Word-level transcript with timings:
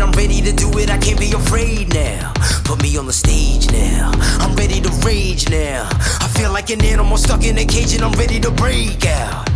it, 0.00 0.02
I'm 0.02 0.12
ready 0.12 0.40
to 0.40 0.52
do 0.52 0.70
it, 0.78 0.90
I 0.90 0.98
can't 0.98 1.18
be 1.18 1.32
afraid 1.32 1.92
now. 1.92 2.32
Put 2.64 2.82
me 2.82 2.96
on 2.96 3.06
the 3.06 3.12
stage 3.12 3.70
now, 3.70 4.10
I'm 4.40 4.54
ready 4.56 4.80
to 4.80 4.88
rage 5.04 5.48
now. 5.48 5.88
I 5.92 6.28
feel 6.28 6.52
like 6.52 6.70
an 6.70 6.84
animal 6.84 7.16
stuck 7.16 7.44
in 7.44 7.58
a 7.58 7.64
cage 7.64 7.94
and 7.94 8.02
I'm 8.02 8.12
ready 8.12 8.40
to 8.40 8.50
break 8.50 9.06
out. 9.06 9.48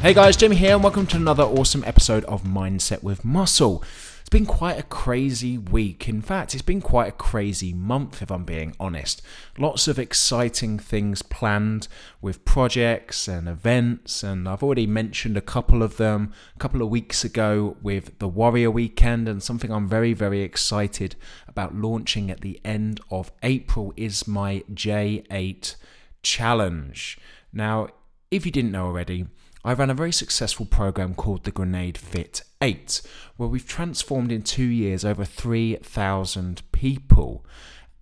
Hey 0.00 0.14
guys, 0.14 0.36
Jimmy 0.36 0.56
here, 0.56 0.74
and 0.74 0.82
welcome 0.82 1.06
to 1.08 1.16
another 1.16 1.42
awesome 1.42 1.82
episode 1.84 2.24
of 2.24 2.42
Mindset 2.44 3.02
with 3.02 3.24
Muscle. 3.24 3.82
It's 4.28 4.38
been 4.38 4.44
quite 4.44 4.78
a 4.78 4.82
crazy 4.82 5.56
week. 5.56 6.06
In 6.06 6.20
fact, 6.20 6.52
it's 6.52 6.60
been 6.60 6.82
quite 6.82 7.08
a 7.08 7.12
crazy 7.12 7.72
month, 7.72 8.20
if 8.20 8.30
I'm 8.30 8.44
being 8.44 8.76
honest. 8.78 9.22
Lots 9.56 9.88
of 9.88 9.98
exciting 9.98 10.78
things 10.78 11.22
planned 11.22 11.88
with 12.20 12.44
projects 12.44 13.26
and 13.26 13.48
events, 13.48 14.22
and 14.22 14.46
I've 14.46 14.62
already 14.62 14.86
mentioned 14.86 15.38
a 15.38 15.40
couple 15.40 15.82
of 15.82 15.96
them 15.96 16.34
a 16.54 16.58
couple 16.58 16.82
of 16.82 16.90
weeks 16.90 17.24
ago 17.24 17.78
with 17.80 18.18
the 18.18 18.28
Warrior 18.28 18.70
Weekend, 18.70 19.30
and 19.30 19.42
something 19.42 19.72
I'm 19.72 19.88
very, 19.88 20.12
very 20.12 20.42
excited 20.42 21.16
about 21.46 21.74
launching 21.74 22.30
at 22.30 22.42
the 22.42 22.60
end 22.66 23.00
of 23.10 23.32
April 23.42 23.94
is 23.96 24.28
my 24.28 24.62
J8 24.70 25.74
Challenge. 26.20 27.18
Now, 27.50 27.88
if 28.30 28.44
you 28.44 28.52
didn't 28.52 28.72
know 28.72 28.84
already, 28.84 29.24
I 29.68 29.74
ran 29.74 29.90
a 29.90 29.94
very 29.94 30.12
successful 30.12 30.64
program 30.64 31.14
called 31.14 31.44
the 31.44 31.50
Grenade 31.50 31.98
Fit 31.98 32.40
8, 32.62 33.02
where 33.36 33.50
we've 33.50 33.68
transformed 33.68 34.32
in 34.32 34.40
two 34.40 34.64
years 34.64 35.04
over 35.04 35.26
3,000 35.26 36.62
people. 36.72 37.44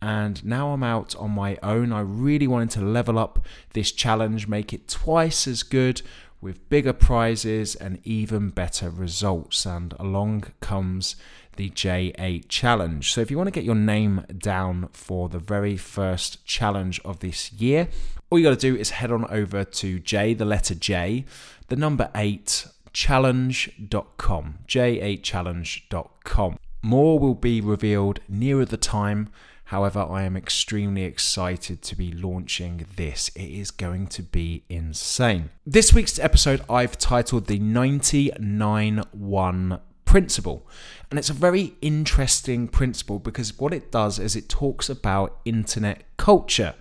And 0.00 0.44
now 0.44 0.70
I'm 0.70 0.84
out 0.84 1.16
on 1.16 1.32
my 1.32 1.58
own. 1.64 1.92
I 1.92 2.02
really 2.02 2.46
wanted 2.46 2.70
to 2.78 2.82
level 2.82 3.18
up 3.18 3.44
this 3.72 3.90
challenge, 3.90 4.46
make 4.46 4.72
it 4.72 4.86
twice 4.86 5.48
as 5.48 5.64
good 5.64 6.02
with 6.40 6.68
bigger 6.68 6.92
prizes 6.92 7.74
and 7.74 7.98
even 8.04 8.50
better 8.50 8.88
results. 8.88 9.66
And 9.66 9.92
along 9.98 10.44
comes 10.60 11.16
the 11.56 11.70
J8 11.70 12.44
challenge. 12.48 13.12
So 13.12 13.20
if 13.20 13.30
you 13.30 13.36
want 13.36 13.48
to 13.48 13.52
get 13.52 13.64
your 13.64 13.74
name 13.74 14.24
down 14.36 14.88
for 14.92 15.28
the 15.28 15.38
very 15.38 15.76
first 15.76 16.44
challenge 16.44 17.00
of 17.04 17.20
this 17.20 17.52
year, 17.52 17.88
all 18.30 18.38
you 18.38 18.44
got 18.44 18.58
to 18.58 18.72
do 18.72 18.76
is 18.76 18.90
head 18.90 19.12
on 19.12 19.24
over 19.30 19.64
to 19.64 19.98
J, 19.98 20.34
the 20.34 20.44
letter 20.44 20.74
J, 20.74 21.24
the 21.68 21.76
number 21.76 22.10
8 22.14 22.66
challenge.com, 22.92 24.58
j8challenge.com. 24.66 26.58
More 26.82 27.18
will 27.18 27.34
be 27.34 27.60
revealed 27.60 28.20
nearer 28.28 28.64
the 28.64 28.78
time. 28.78 29.28
However, 29.64 30.00
I 30.00 30.22
am 30.22 30.36
extremely 30.36 31.02
excited 31.02 31.82
to 31.82 31.96
be 31.96 32.12
launching 32.12 32.86
this. 32.96 33.28
It 33.34 33.50
is 33.50 33.70
going 33.70 34.06
to 34.08 34.22
be 34.22 34.62
insane. 34.68 35.50
This 35.66 35.92
week's 35.92 36.18
episode 36.18 36.62
I've 36.70 36.96
titled 36.96 37.48
the 37.48 37.58
99 37.58 39.02
1 39.10 39.80
principle. 40.06 40.66
And 41.10 41.18
it's 41.18 41.28
a 41.28 41.34
very 41.34 41.74
interesting 41.82 42.68
principle 42.68 43.18
because 43.18 43.58
what 43.58 43.74
it 43.74 43.92
does 43.92 44.18
is 44.18 44.34
it 44.34 44.48
talks 44.48 44.88
about 44.88 45.38
internet 45.44 46.04
culture. 46.16 46.74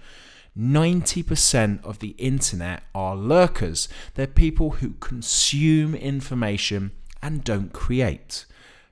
90% 0.57 1.83
of 1.83 1.99
the 1.99 2.15
internet 2.17 2.83
are 2.95 3.17
lurkers. 3.17 3.89
They're 4.13 4.27
people 4.27 4.71
who 4.71 4.91
consume 5.01 5.93
information 5.93 6.91
and 7.21 7.43
don't 7.43 7.73
create. 7.73 8.45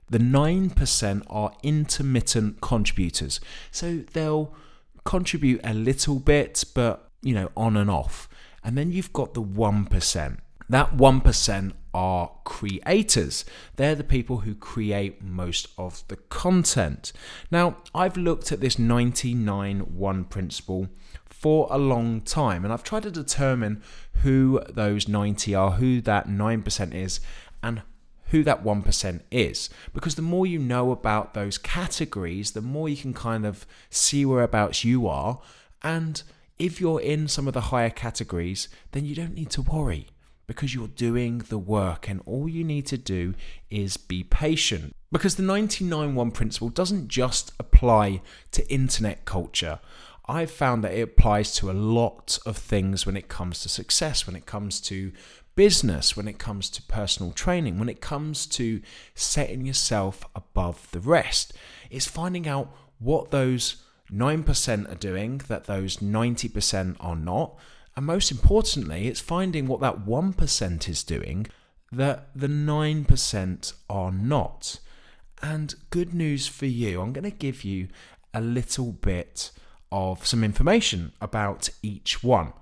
The 0.09 0.17
9% 0.17 1.23
are 1.30 1.53
intermittent 1.64 2.59
contributors. 2.59 3.40
So 3.72 4.00
they'll 4.12 4.53
contribute 5.06 5.62
a 5.64 5.73
little 5.73 6.20
bit, 6.20 6.66
but 6.75 7.09
you 7.22 7.34
know, 7.34 7.50
on 7.56 7.78
and 7.78 7.90
off. 7.90 8.28
And 8.64 8.78
then 8.78 8.92
you've 8.92 9.14
got 9.14 9.34
the 9.34 9.42
1%. 9.42 10.38
That 10.70 10.97
1% 10.97 11.72
are 11.94 12.31
creators. 12.44 13.45
They're 13.75 13.95
the 13.95 14.03
people 14.03 14.40
who 14.40 14.56
create 14.56 15.22
most 15.22 15.68
of 15.78 16.03
the 16.07 16.16
content. 16.16 17.13
Now, 17.51 17.78
I've 17.94 18.18
looked 18.18 18.51
at 18.51 18.62
this 18.62 18.79
99 18.79 19.79
1 19.79 20.23
principle 20.25 20.90
for 21.44 21.68
a 21.69 21.78
long 21.78 22.22
time. 22.22 22.63
And 22.63 22.73
I've 22.73 22.84
tried 22.84 23.03
to 23.03 23.12
determine 23.12 23.84
who 24.22 24.62
those 24.69 25.09
90 25.09 25.53
are, 25.53 25.72
who 25.72 26.00
that 26.00 26.28
9% 26.28 26.94
is, 26.94 27.19
and 27.62 27.81
who 28.28 28.44
that 28.44 28.63
1% 28.63 29.22
is. 29.29 29.69
Because 29.94 30.16
the 30.16 30.22
more 30.22 30.47
you 30.47 30.57
know 30.57 30.91
about 30.91 31.34
those 31.34 31.57
categories, 31.57 32.51
the 32.51 32.62
more 32.62 32.88
you 32.88 32.95
can 32.95 33.13
kind 33.13 33.45
of 33.45 33.66
see 33.89 34.25
whereabouts 34.25 34.85
you 34.85 35.06
are. 35.06 35.41
And 35.81 36.23
if 36.57 36.79
you're 36.79 37.01
in 37.01 37.28
some 37.28 37.50
of 37.50 37.53
the 37.53 37.62
higher 37.62 37.89
categories, 37.89 38.69
then 38.94 39.03
you 39.03 39.13
don't 39.13 39.35
need 39.35 39.50
to 39.50 39.62
worry 39.62 40.07
because 40.48 40.74
you're 40.74 40.88
doing 40.88 41.40
the 41.50 41.58
work 41.58 42.09
and 42.09 42.22
all 42.26 42.48
you 42.48 42.64
need 42.64 42.86
to 42.88 42.98
do 42.98 43.34
is 43.70 43.98
be 43.98 44.24
patient. 44.24 44.96
Because 45.12 45.36
the 45.36 45.44
99 45.44 46.16
1 46.16 46.31
principle 46.31 46.70
doesn't 46.70 47.08
just 47.08 47.52
apply 47.59 48.22
to 48.52 48.68
internet 48.72 49.26
culture. 49.26 49.80
I've 50.26 50.52
found 50.52 50.84
that 50.84 50.94
it 50.94 51.02
applies 51.02 51.54
to 51.56 51.70
a 51.70 51.74
lot 51.74 52.40
of 52.46 52.58
things 52.58 53.06
when 53.06 53.18
it 53.18 53.28
comes 53.28 53.62
to 53.62 53.70
success, 53.70 54.26
when 54.26 54.36
it 54.36 54.46
comes 54.46 54.80
to 54.81 55.12
business, 55.56 56.16
when 56.18 56.28
it 56.28 56.40
comes 56.40 56.70
to 56.72 56.81
personal 56.84 57.31
training, 57.31 57.78
when 57.78 57.90
it 57.90 58.02
comes 58.02 58.46
to 58.48 58.81
setting 59.14 59.66
yourself 59.66 60.25
above 60.36 60.90
the 60.92 61.00
rest. 61.00 61.54
It's 61.90 62.08
finding 62.08 62.48
out 62.48 62.74
what 63.00 63.31
those 63.31 63.84
9% 64.12 64.92
are 64.92 64.96
doing 64.96 65.42
that 65.48 65.66
those 65.66 65.98
90% 65.98 66.96
are 67.00 67.16
not. 67.16 67.58
And 67.96 68.06
most 68.06 68.31
importantly, 68.31 69.08
it's 69.08 69.20
finding 69.20 69.68
what 69.68 69.81
that 69.81 70.06
1% 70.06 70.90
is 70.90 71.04
doing 71.04 71.48
that 71.92 72.30
the 72.36 72.48
9% 72.48 73.74
are 73.90 74.12
not. 74.12 74.80
And 75.42 75.76
good 75.90 76.14
news 76.14 76.48
for 76.48 76.66
you, 76.66 77.02
I'm 77.02 77.14
going 77.14 77.30
to 77.30 77.38
give 77.38 77.64
you 77.64 77.90
a 78.34 78.42
little 78.42 78.94
bit 78.94 79.52
of 79.92 80.26
some 80.26 80.44
information 80.44 81.12
about 81.22 81.70
each 81.84 82.24
one 82.24 82.54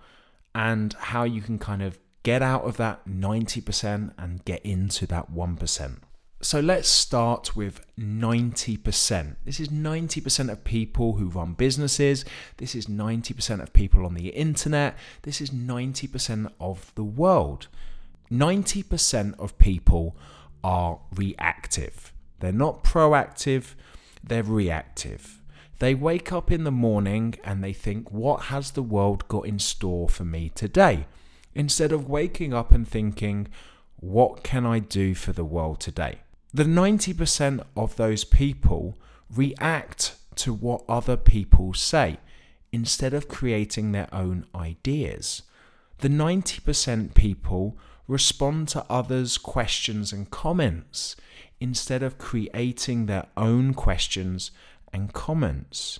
and 0.53 0.93
how 0.93 1.23
you 1.23 1.41
can 1.41 1.57
kind 1.59 1.81
of 1.81 1.97
get 2.23 2.41
out 2.41 2.63
of 2.65 2.77
that 2.77 3.07
90% 3.07 4.13
and 4.17 4.43
get 4.45 4.61
into 4.65 5.07
that 5.07 5.31
1%. 5.31 5.97
So 6.43 6.59
let's 6.59 6.89
start 6.89 7.55
with 7.55 7.85
90%. 7.99 9.35
This 9.45 9.59
is 9.59 9.67
90% 9.67 10.51
of 10.51 10.63
people 10.63 11.13
who 11.13 11.29
run 11.29 11.53
businesses. 11.53 12.25
This 12.57 12.73
is 12.73 12.87
90% 12.87 13.61
of 13.61 13.71
people 13.73 14.07
on 14.07 14.15
the 14.15 14.29
internet. 14.29 14.97
This 15.21 15.39
is 15.39 15.51
90% 15.51 16.51
of 16.59 16.91
the 16.95 17.03
world. 17.03 17.67
90% 18.31 19.37
of 19.37 19.57
people 19.59 20.17
are 20.63 20.99
reactive. 21.13 22.11
They're 22.39 22.51
not 22.51 22.83
proactive, 22.83 23.75
they're 24.23 24.41
reactive. 24.41 25.41
They 25.77 25.93
wake 25.93 26.31
up 26.31 26.51
in 26.51 26.63
the 26.63 26.71
morning 26.71 27.35
and 27.43 27.63
they 27.63 27.73
think, 27.73 28.11
what 28.11 28.43
has 28.43 28.71
the 28.71 28.83
world 28.83 29.27
got 29.27 29.45
in 29.45 29.59
store 29.59 30.09
for 30.09 30.25
me 30.25 30.49
today? 30.55 31.05
Instead 31.53 31.91
of 31.91 32.09
waking 32.09 32.51
up 32.51 32.71
and 32.71 32.87
thinking, 32.87 33.47
what 33.97 34.43
can 34.43 34.65
I 34.65 34.79
do 34.79 35.13
for 35.13 35.33
the 35.33 35.45
world 35.45 35.79
today? 35.79 36.19
The 36.53 36.63
90% 36.63 37.63
of 37.77 37.95
those 37.95 38.23
people 38.23 38.97
react 39.33 40.17
to 40.35 40.53
what 40.53 40.83
other 40.87 41.15
people 41.15 41.73
say 41.73 42.17
instead 42.71 43.13
of 43.13 43.27
creating 43.27 43.91
their 43.91 44.09
own 44.13 44.45
ideas. 44.53 45.43
The 45.99 46.09
90% 46.09 47.13
people 47.13 47.77
respond 48.07 48.67
to 48.69 48.85
others' 48.89 49.37
questions 49.37 50.11
and 50.11 50.29
comments 50.29 51.15
instead 51.59 52.03
of 52.03 52.17
creating 52.17 53.05
their 53.05 53.27
own 53.37 53.73
questions 53.73 54.51
and 54.91 55.13
comments. 55.13 55.99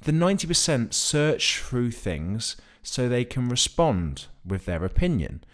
The 0.00 0.12
90% 0.12 0.94
search 0.94 1.58
through 1.58 1.90
things 1.90 2.56
so 2.82 3.08
they 3.08 3.24
can 3.24 3.48
respond 3.48 4.26
with 4.44 4.64
their 4.64 4.84
opinion 4.84 5.44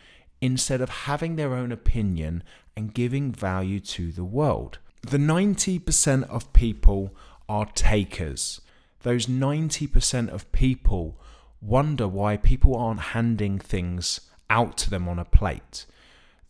instead 0.41 0.81
of 0.81 0.89
having 0.89 1.37
their 1.37 1.55
own 1.55 1.73
opinion 1.73 2.43
and 2.79 2.95
giving 2.95 3.33
value 3.33 3.81
to 3.81 4.13
the 4.13 4.25
world. 4.25 4.79
The 5.03 5.19
90% 5.19 6.23
of 6.31 6.53
people 6.53 7.13
are 7.49 7.67
takers. 7.67 8.61
Those 9.03 9.27
90% 9.27 10.29
of 10.29 10.51
people 10.53 11.21
wonder 11.61 12.07
why 12.07 12.37
people 12.37 12.77
aren't 12.77 13.01
handing 13.01 13.59
things 13.59 14.21
out 14.49 14.77
to 14.79 14.91
them 14.91 15.09
on 15.09 15.19
a 15.19 15.25
plate. 15.25 15.87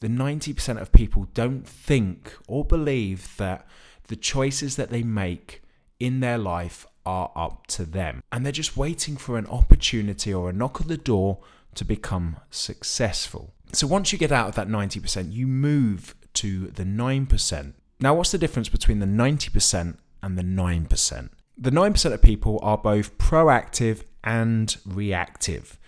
The 0.01 0.09
90% 0.09 0.79
of 0.79 0.93
people 0.93 1.29
don't 1.33 1.67
think 1.67 2.35
or 2.47 2.63
believe 2.63 3.35
that 3.39 3.67
the 4.09 4.17
choices 4.17 4.77
that 4.77 4.91
they 4.91 5.03
make 5.03 5.63
in 5.99 6.21
their 6.21 6.37
life 6.37 6.87
are 7.07 7.33
up 7.35 7.67
to 7.69 7.87
them. 7.87 8.23
And 8.31 8.45
they're 8.45 8.53
just 8.53 8.77
waiting 8.77 9.17
for 9.17 9.39
an 9.39 9.47
opportunity 9.47 10.35
or 10.35 10.51
a 10.51 10.53
knock 10.53 10.83
at 10.83 10.89
the 10.89 10.99
door 10.99 11.39
to 11.75 11.87
become 11.87 12.37
successful. 12.51 13.55
So 13.73 13.87
once 13.87 14.13
you 14.13 14.19
get 14.19 14.33
out 14.33 14.49
of 14.49 14.55
that 14.57 14.69
90%, 14.69 15.33
you 15.33 15.47
move 15.47 16.15
to 16.41 16.69
the 16.69 16.85
9%. 16.85 17.73
Now, 18.01 18.15
what's 18.15 18.33
the 18.33 18.39
difference 18.39 18.69
between 18.69 19.01
the 19.01 19.07
90% 19.07 19.97
and 20.23 20.39
the 20.39 20.43
9%? 20.43 21.29
The 21.57 21.71
9% 21.71 22.13
of 22.13 22.23
people 22.23 22.61
are 22.63 22.79
both 22.79 23.19
proactive 23.19 24.05
and 24.23 24.77
reactive. 24.87 25.79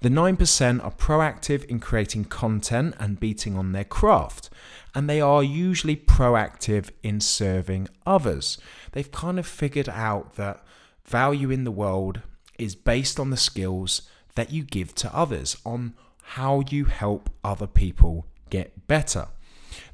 The 0.00 0.08
9% 0.08 0.82
are 0.82 0.90
proactive 0.90 1.64
in 1.66 1.78
creating 1.78 2.24
content 2.24 2.94
and 2.98 3.20
beating 3.20 3.56
on 3.56 3.72
their 3.72 3.84
craft, 3.84 4.48
and 4.94 5.08
they 5.08 5.20
are 5.20 5.42
usually 5.42 5.96
proactive 5.96 6.90
in 7.02 7.20
serving 7.20 7.86
others. 8.06 8.58
They've 8.92 9.12
kind 9.12 9.38
of 9.38 9.46
figured 9.46 9.90
out 9.90 10.36
that 10.36 10.64
value 11.04 11.50
in 11.50 11.64
the 11.64 11.70
world 11.70 12.22
is 12.58 12.74
based 12.74 13.20
on 13.20 13.30
the 13.30 13.36
skills 13.36 14.02
that 14.36 14.50
you 14.50 14.64
give 14.64 14.94
to 14.96 15.14
others, 15.14 15.56
on 15.66 15.94
how 16.22 16.62
you 16.68 16.86
help 16.86 17.28
other 17.44 17.66
people 17.66 18.26
get 18.48 18.86
better. 18.86 19.28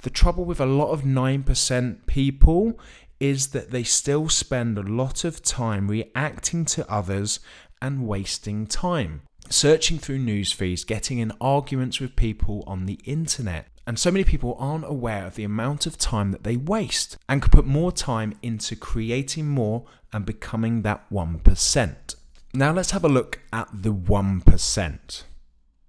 The 0.03 0.11
trouble 0.11 0.45
with 0.45 0.61
a 0.61 0.67
lot 0.67 0.91
of 0.91 1.03
9% 1.03 2.07
people 2.07 2.79
is 3.19 3.49
that 3.49 3.71
they 3.71 3.83
still 3.83 4.29
spend 4.29 4.77
a 4.77 4.83
lot 4.83 5.25
of 5.25 5.43
time 5.43 5.89
reacting 5.89 6.65
to 6.67 6.91
others 6.91 7.41
and 7.81 8.07
wasting 8.07 8.67
time 8.67 9.23
searching 9.51 9.99
through 9.99 10.19
news 10.19 10.53
feeds, 10.53 10.85
getting 10.85 11.19
in 11.19 11.33
arguments 11.41 12.01
with 12.01 12.17
people 12.17 12.65
on 12.67 12.87
the 12.87 12.99
internet. 13.05 13.69
And 13.87 13.99
so 13.99 14.11
many 14.11 14.25
people 14.25 14.57
aren't 14.59 14.85
aware 14.85 15.27
of 15.27 15.37
the 15.37 15.45
amount 15.45 15.87
of 15.87 15.97
time 15.97 16.33
that 16.33 16.43
they 16.43 16.57
waste 16.57 17.17
and 17.29 17.41
could 17.41 17.53
put 17.53 17.67
more 17.67 17.93
time 17.93 18.35
into 18.43 18.75
creating 18.75 19.49
more 19.49 19.85
and 20.13 20.27
becoming 20.27 20.83
that 20.83 21.09
1%. 21.11 22.17
Now 22.53 22.73
let's 22.73 22.91
have 22.91 23.05
a 23.05 23.09
look 23.09 23.41
at 23.53 23.69
the 23.73 23.93
1%. 23.93 25.23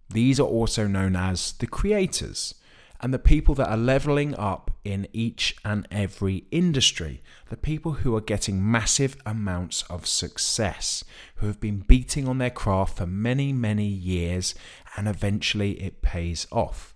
These 0.09 0.39
are 0.39 0.43
also 0.43 0.87
known 0.87 1.15
as 1.15 1.53
the 1.53 1.67
creators 1.67 2.55
and 2.99 3.13
the 3.13 3.19
people 3.19 3.53
that 3.55 3.69
are 3.69 3.77
leveling 3.77 4.35
up 4.35 4.71
in 4.83 5.07
each 5.13 5.55
and 5.63 5.87
every 5.91 6.45
industry, 6.51 7.21
the 7.49 7.57
people 7.57 7.93
who 7.93 8.15
are 8.15 8.21
getting 8.21 8.71
massive 8.71 9.17
amounts 9.25 9.83
of 9.83 10.07
success, 10.07 11.03
who 11.35 11.47
have 11.47 11.59
been 11.59 11.79
beating 11.79 12.27
on 12.27 12.37
their 12.37 12.49
craft 12.49 12.97
for 12.97 13.05
many, 13.05 13.53
many 13.53 13.85
years, 13.85 14.55
and 14.95 15.07
eventually 15.07 15.73
it 15.73 16.01
pays 16.01 16.47
off. 16.51 16.95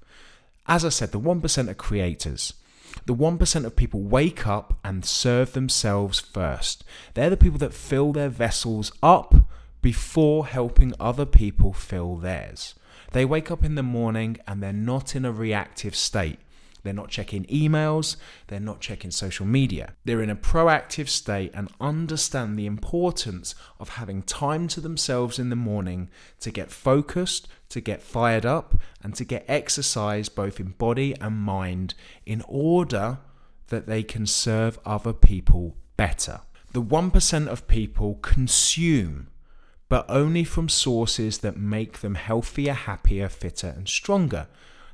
As 0.67 0.85
I 0.85 0.89
said, 0.89 1.11
the 1.11 1.19
1% 1.19 1.69
are 1.69 1.73
creators. 1.73 2.53
The 3.05 3.15
1% 3.15 3.65
of 3.65 3.75
people 3.75 4.01
wake 4.01 4.47
up 4.47 4.79
and 4.83 5.05
serve 5.05 5.53
themselves 5.53 6.19
first. 6.19 6.83
They're 7.13 7.29
the 7.29 7.37
people 7.37 7.59
that 7.59 7.73
fill 7.73 8.11
their 8.11 8.29
vessels 8.29 8.91
up 9.01 9.33
before 9.81 10.45
helping 10.47 10.93
other 10.99 11.25
people 11.25 11.73
fill 11.73 12.17
theirs. 12.17 12.75
They 13.11 13.25
wake 13.25 13.51
up 13.51 13.63
in 13.63 13.75
the 13.75 13.83
morning 13.83 14.37
and 14.47 14.61
they're 14.61 14.73
not 14.73 15.15
in 15.15 15.25
a 15.25 15.31
reactive 15.31 15.95
state. 15.95 16.39
They're 16.83 16.93
not 16.93 17.09
checking 17.09 17.45
emails, 17.45 18.15
they're 18.47 18.59
not 18.59 18.81
checking 18.81 19.11
social 19.11 19.45
media. 19.45 19.93
They're 20.03 20.23
in 20.23 20.31
a 20.31 20.35
proactive 20.35 21.09
state 21.09 21.51
and 21.53 21.69
understand 21.79 22.57
the 22.57 22.65
importance 22.65 23.53
of 23.79 23.89
having 23.89 24.23
time 24.23 24.67
to 24.69 24.81
themselves 24.81 25.37
in 25.37 25.49
the 25.49 25.55
morning 25.55 26.09
to 26.39 26.49
get 26.49 26.71
focused, 26.71 27.47
to 27.69 27.81
get 27.81 28.01
fired 28.01 28.45
up, 28.45 28.79
and 29.03 29.13
to 29.15 29.23
get 29.23 29.45
exercise 29.47 30.27
both 30.27 30.59
in 30.59 30.69
body 30.69 31.15
and 31.21 31.37
mind 31.37 31.93
in 32.25 32.43
order 32.47 33.19
that 33.67 33.85
they 33.85 34.01
can 34.01 34.25
serve 34.25 34.79
other 34.85 35.13
people 35.13 35.75
better. 35.97 36.41
The 36.73 36.81
1% 36.81 37.47
of 37.47 37.67
people 37.67 38.15
consume 38.15 39.27
but 39.91 40.05
only 40.07 40.45
from 40.45 40.69
sources 40.69 41.39
that 41.39 41.57
make 41.57 41.99
them 41.99 42.15
healthier, 42.15 42.71
happier, 42.71 43.27
fitter, 43.27 43.67
and 43.75 43.89
stronger. 43.89 44.47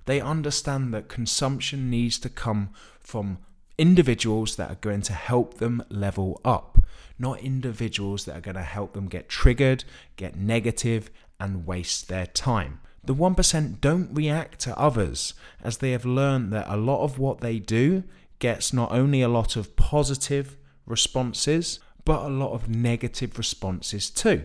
They 0.05 0.19
understand 0.19 0.91
that 0.91 1.07
consumption 1.07 1.91
needs 1.91 2.17
to 2.17 2.29
come 2.29 2.71
from 2.99 3.37
individuals 3.77 4.55
that 4.55 4.71
are 4.71 4.81
going 4.81 5.03
to 5.03 5.13
help 5.13 5.59
them 5.59 5.83
level 5.89 6.41
up, 6.43 6.83
not 7.19 7.41
individuals 7.41 8.25
that 8.25 8.37
are 8.37 8.41
going 8.41 8.55
to 8.55 8.63
help 8.63 8.93
them 8.93 9.05
get 9.05 9.29
triggered, 9.29 9.83
get 10.15 10.35
negative, 10.35 11.11
and 11.39 11.67
waste 11.67 12.07
their 12.07 12.25
time. 12.25 12.79
The 13.03 13.13
1% 13.13 13.79
don't 13.79 14.11
react 14.15 14.61
to 14.61 14.79
others 14.79 15.35
as 15.63 15.77
they 15.77 15.91
have 15.91 16.05
learned 16.05 16.51
that 16.53 16.67
a 16.67 16.75
lot 16.75 17.03
of 17.03 17.19
what 17.19 17.41
they 17.41 17.59
do 17.59 18.03
gets 18.39 18.73
not 18.73 18.91
only 18.91 19.21
a 19.21 19.29
lot 19.29 19.55
of 19.55 19.75
positive 19.75 20.57
responses, 20.87 21.79
but 22.03 22.25
a 22.25 22.29
lot 22.29 22.53
of 22.53 22.67
negative 22.67 23.37
responses 23.37 24.09
too 24.09 24.43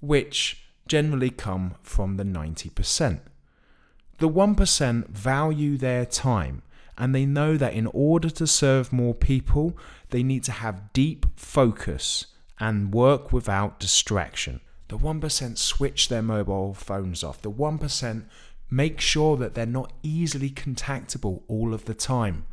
which 0.00 0.64
generally 0.86 1.30
come 1.30 1.74
from 1.82 2.16
the 2.16 2.24
90%. 2.24 3.20
The 4.18 4.28
1% 4.28 5.08
value 5.08 5.76
their 5.76 6.04
time 6.04 6.62
and 6.98 7.14
they 7.14 7.24
know 7.24 7.56
that 7.56 7.74
in 7.74 7.86
order 7.92 8.28
to 8.28 8.46
serve 8.46 8.92
more 8.92 9.14
people, 9.14 9.78
they 10.10 10.24
need 10.24 10.42
to 10.44 10.52
have 10.52 10.92
deep 10.92 11.26
focus 11.36 12.26
and 12.58 12.92
work 12.92 13.32
without 13.32 13.78
distraction. 13.78 14.60
The 14.88 14.98
1% 14.98 15.56
switch 15.56 16.08
their 16.08 16.22
mobile 16.22 16.74
phones 16.74 17.22
off. 17.22 17.40
The 17.40 17.52
1% 17.52 18.24
make 18.68 19.00
sure 19.00 19.36
that 19.36 19.54
they're 19.54 19.64
not 19.64 19.92
easily 20.02 20.50
contactable 20.50 21.42
all 21.46 21.72
of 21.72 21.84
the 21.84 21.94
time 21.94 22.46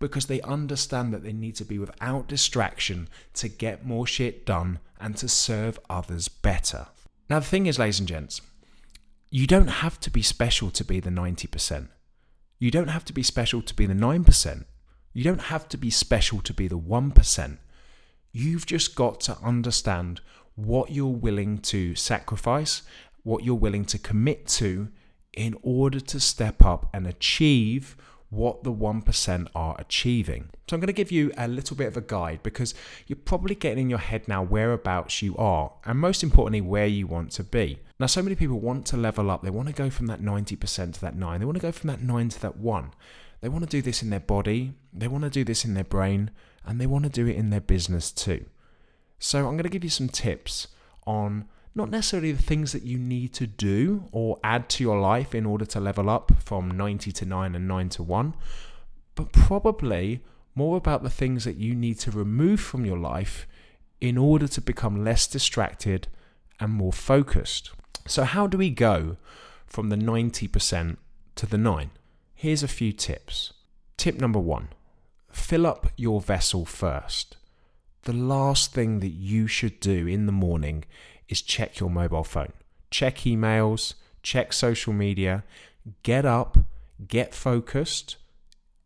because 0.00 0.26
they 0.26 0.40
understand 0.40 1.14
that 1.14 1.22
they 1.22 1.32
need 1.32 1.54
to 1.54 1.64
be 1.64 1.78
without 1.78 2.26
distraction 2.26 3.08
to 3.34 3.48
get 3.48 3.86
more 3.86 4.06
shit 4.06 4.44
done 4.44 4.80
and 5.02 5.16
to 5.16 5.28
serve 5.28 5.78
others 5.90 6.28
better. 6.28 6.86
Now, 7.28 7.40
the 7.40 7.46
thing 7.46 7.66
is, 7.66 7.78
ladies 7.78 7.98
and 7.98 8.08
gents, 8.08 8.40
you 9.30 9.46
don't 9.46 9.68
have 9.68 9.98
to 10.00 10.10
be 10.10 10.22
special 10.22 10.70
to 10.70 10.84
be 10.84 11.00
the 11.00 11.10
90%. 11.10 11.88
You 12.58 12.70
don't 12.70 12.88
have 12.88 13.04
to 13.06 13.12
be 13.12 13.22
special 13.22 13.60
to 13.62 13.74
be 13.74 13.86
the 13.86 13.94
9%. 13.94 14.64
You 15.12 15.24
don't 15.24 15.42
have 15.42 15.68
to 15.70 15.76
be 15.76 15.90
special 15.90 16.40
to 16.40 16.54
be 16.54 16.68
the 16.68 16.78
1%. 16.78 17.58
You've 18.30 18.66
just 18.66 18.94
got 18.94 19.20
to 19.22 19.36
understand 19.42 20.20
what 20.54 20.90
you're 20.90 21.06
willing 21.06 21.58
to 21.58 21.94
sacrifice, 21.94 22.82
what 23.22 23.44
you're 23.44 23.54
willing 23.54 23.84
to 23.86 23.98
commit 23.98 24.46
to 24.46 24.88
in 25.32 25.56
order 25.62 26.00
to 26.00 26.20
step 26.20 26.64
up 26.64 26.88
and 26.92 27.06
achieve 27.06 27.96
what 28.32 28.64
the 28.64 28.72
1% 28.72 29.46
are 29.54 29.76
achieving. 29.78 30.48
So 30.66 30.74
I'm 30.74 30.80
going 30.80 30.86
to 30.86 30.94
give 30.94 31.12
you 31.12 31.32
a 31.36 31.46
little 31.46 31.76
bit 31.76 31.86
of 31.86 31.98
a 31.98 32.00
guide 32.00 32.42
because 32.42 32.74
you're 33.06 33.16
probably 33.16 33.54
getting 33.54 33.82
in 33.84 33.90
your 33.90 33.98
head 33.98 34.26
now 34.26 34.42
whereabouts 34.42 35.20
you 35.20 35.36
are 35.36 35.72
and 35.84 35.98
most 35.98 36.22
importantly 36.22 36.62
where 36.62 36.86
you 36.86 37.06
want 37.06 37.30
to 37.32 37.44
be. 37.44 37.80
Now 38.00 38.06
so 38.06 38.22
many 38.22 38.34
people 38.34 38.58
want 38.58 38.86
to 38.86 38.96
level 38.96 39.30
up. 39.30 39.42
They 39.42 39.50
want 39.50 39.68
to 39.68 39.74
go 39.74 39.90
from 39.90 40.06
that 40.06 40.22
90% 40.22 40.94
to 40.94 41.00
that 41.02 41.14
9. 41.14 41.40
They 41.40 41.44
want 41.44 41.56
to 41.56 41.62
go 41.62 41.72
from 41.72 41.88
that 41.88 42.00
9 42.00 42.28
to 42.30 42.40
that 42.40 42.56
1. 42.56 42.94
They 43.42 43.50
want 43.50 43.64
to 43.64 43.70
do 43.70 43.82
this 43.82 44.02
in 44.02 44.08
their 44.08 44.20
body, 44.20 44.72
they 44.94 45.08
want 45.08 45.24
to 45.24 45.30
do 45.30 45.44
this 45.44 45.64
in 45.66 45.74
their 45.74 45.84
brain, 45.84 46.30
and 46.64 46.80
they 46.80 46.86
want 46.86 47.04
to 47.04 47.10
do 47.10 47.26
it 47.26 47.36
in 47.36 47.50
their 47.50 47.60
business 47.60 48.10
too. 48.10 48.46
So 49.18 49.40
I'm 49.40 49.54
going 49.54 49.64
to 49.64 49.68
give 49.68 49.84
you 49.84 49.90
some 49.90 50.08
tips 50.08 50.68
on 51.06 51.48
not 51.74 51.90
necessarily 51.90 52.32
the 52.32 52.42
things 52.42 52.72
that 52.72 52.82
you 52.82 52.98
need 52.98 53.32
to 53.34 53.46
do 53.46 54.08
or 54.12 54.38
add 54.44 54.68
to 54.68 54.84
your 54.84 55.00
life 55.00 55.34
in 55.34 55.46
order 55.46 55.64
to 55.64 55.80
level 55.80 56.10
up 56.10 56.32
from 56.38 56.70
90 56.70 57.12
to 57.12 57.24
9 57.24 57.54
and 57.54 57.66
9 57.66 57.88
to 57.90 58.02
1, 58.02 58.34
but 59.14 59.32
probably 59.32 60.22
more 60.54 60.76
about 60.76 61.02
the 61.02 61.10
things 61.10 61.44
that 61.44 61.56
you 61.56 61.74
need 61.74 61.98
to 62.00 62.10
remove 62.10 62.60
from 62.60 62.84
your 62.84 62.98
life 62.98 63.46
in 64.00 64.18
order 64.18 64.46
to 64.48 64.60
become 64.60 65.02
less 65.04 65.26
distracted 65.26 66.08
and 66.60 66.72
more 66.72 66.92
focused. 66.92 67.70
So, 68.06 68.24
how 68.24 68.46
do 68.46 68.58
we 68.58 68.70
go 68.70 69.16
from 69.66 69.88
the 69.88 69.96
90% 69.96 70.96
to 71.36 71.46
the 71.46 71.58
9? 71.58 71.90
Here's 72.34 72.62
a 72.62 72.68
few 72.68 72.92
tips. 72.92 73.52
Tip 73.96 74.20
number 74.20 74.40
one 74.40 74.68
fill 75.30 75.66
up 75.66 75.86
your 75.96 76.20
vessel 76.20 76.66
first. 76.66 77.36
The 78.02 78.12
last 78.12 78.74
thing 78.74 79.00
that 79.00 79.12
you 79.12 79.46
should 79.46 79.80
do 79.80 80.06
in 80.06 80.26
the 80.26 80.32
morning 80.32 80.84
is 81.32 81.42
check 81.42 81.80
your 81.80 81.90
mobile 81.90 82.22
phone. 82.22 82.52
Check 82.90 83.16
emails, 83.20 83.94
check 84.22 84.52
social 84.52 84.92
media, 84.92 85.42
get 86.02 86.24
up, 86.24 86.58
get 87.08 87.34
focused, 87.34 88.16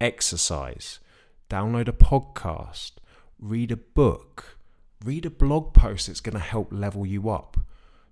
exercise, 0.00 1.00
download 1.50 1.88
a 1.88 1.92
podcast, 1.92 2.92
read 3.40 3.72
a 3.72 3.76
book, 3.76 4.56
read 5.04 5.26
a 5.26 5.30
blog 5.30 5.74
post 5.74 6.06
that's 6.06 6.20
going 6.20 6.36
to 6.36 6.40
help 6.40 6.68
level 6.70 7.04
you 7.04 7.28
up. 7.28 7.58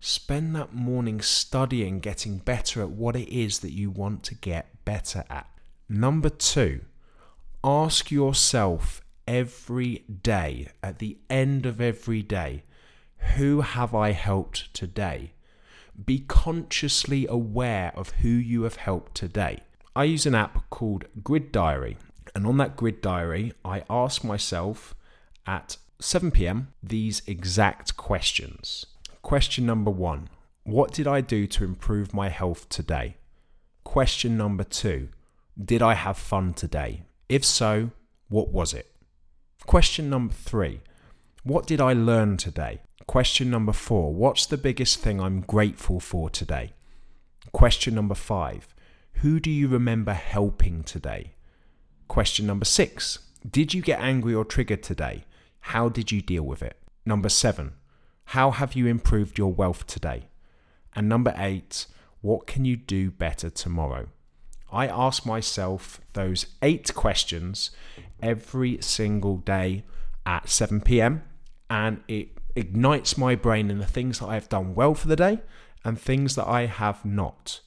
Spend 0.00 0.55
that 0.57 0.75
morning 0.75 1.21
studying, 1.21 2.00
getting 2.00 2.38
better 2.38 2.83
at 2.83 2.91
what 2.91 3.17
it 3.17 3.29
is 3.33 3.61
that 3.61 3.73
you 3.73 3.88
want 3.88 4.25
to 4.25 4.35
get 4.35 4.85
better 4.85 5.25
at. 5.31 5.49
Number 5.88 6.29
two, 6.29 6.81
ask 7.62 8.11
yourself 8.11 9.00
every 9.26 10.05
day, 10.23 10.69
at 10.83 10.99
the 10.99 11.19
end 11.31 11.64
of 11.64 11.81
every 11.81 12.23
day, 12.23 12.64
who 13.37 13.62
have 13.62 13.95
I 13.95 14.12
helped 14.12 14.73
today? 14.75 15.33
Be 16.04 16.21
consciously 16.21 17.26
aware 17.26 17.93
of 17.95 18.11
who 18.11 18.28
you 18.28 18.62
have 18.62 18.76
helped 18.76 19.14
today. 19.14 19.61
I 19.97 20.04
use 20.04 20.26
an 20.26 20.35
app 20.35 20.69
called 20.71 21.04
Grid 21.23 21.52
Diary, 21.52 21.97
and 22.35 22.47
on 22.47 22.57
that 22.59 22.76
Grid 22.76 23.00
Diary, 23.00 23.52
I 23.64 23.85
ask 23.88 24.25
myself 24.25 24.95
at 25.47 25.76
7 26.00 26.31
pm 26.31 26.69
these 26.83 27.23
exact 27.26 27.97
questions. 27.97 28.87
Question 29.23 29.66
number 29.66 29.90
one 29.90 30.28
What 30.64 30.93
did 30.93 31.07
I 31.07 31.21
do 31.21 31.47
to 31.47 31.64
improve 31.64 32.12
my 32.12 32.28
health 32.28 32.69
today? 32.69 33.16
Question 33.85 34.37
number 34.37 34.64
two 34.64 35.09
Did 35.62 35.81
I 35.81 35.95
have 35.95 36.19
fun 36.19 36.54
today? 36.54 37.02
If 37.28 37.45
so, 37.45 37.90
what 38.28 38.49
was 38.49 38.75
it? 38.75 38.90
Question 39.66 40.11
number 40.11 40.35
three 40.35 40.81
What 41.45 41.66
did 41.66 41.81
I 41.81 41.93
learn 41.93 42.37
today? 42.37 42.81
Question 43.07 43.51
number 43.51 43.73
four 43.73 44.15
What's 44.15 44.47
the 44.47 44.57
biggest 44.57 44.99
thing 44.99 45.21
I'm 45.21 45.41
grateful 45.41 46.01
for 46.01 46.31
today? 46.31 46.73
Question 47.53 47.95
number 47.95 48.15
five 48.15 48.75
Who 49.15 49.39
do 49.39 49.51
you 49.51 49.69
remember 49.69 50.15
helping 50.15 50.83
today? 50.83 51.35
Question 52.09 52.47
number 52.47 52.65
six 52.65 53.19
Did 53.49 53.75
you 53.75 53.83
get 53.83 54.01
angry 54.01 54.35
or 54.35 54.45
triggered 54.45 54.83
today? 54.83 55.25
How 55.61 55.89
did 55.89 56.11
you 56.11 56.23
deal 56.23 56.45
with 56.45 56.63
it? 56.63 56.79
Number 57.05 57.29
seven 57.29 57.75
How 58.27 58.51
have 58.51 58.75
you 58.75 58.87
improved 58.87 59.39
your 59.39 59.53
wealth 59.53 59.87
today? 59.87 60.29
And 60.95 61.09
number 61.09 61.35
eight 61.37 61.87
What 62.23 62.47
can 62.47 62.65
you 62.65 62.77
do 62.77 63.11
better 63.11 63.51
tomorrow? 63.51 64.09
I 64.73 64.89
ask 64.89 65.25
myself 65.25 66.01
those 66.15 66.47
eight 66.61 66.93
questions 66.95 67.71
every 68.21 68.79
single 68.81 69.37
day 69.37 69.85
at 70.27 70.49
7 70.49 70.81
pm, 70.81 71.23
and 71.71 72.01
it 72.09 72.31
ignites 72.55 73.19
my 73.19 73.35
brain 73.35 73.71
in 73.71 73.79
the 73.79 73.87
things 73.87 74.19
that 74.19 74.27
I 74.27 74.35
have 74.35 74.49
done 74.49 74.75
well 74.75 74.95
for 74.95 75.09
the 75.09 75.17
day 75.17 75.41
and 75.85 75.99
things 75.99 76.35
that 76.37 76.47
I 76.47 76.67
have 76.67 77.05
not. 77.05 77.61